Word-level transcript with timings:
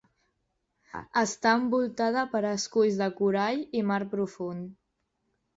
Està 1.21 1.51
envoltada 1.57 2.23
per 2.33 2.43
esculls 2.53 2.99
de 3.05 3.11
corall 3.21 3.63
i 3.81 3.85
mar 3.93 4.03
profund. 4.15 4.77